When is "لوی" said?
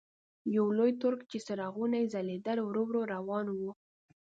0.77-0.91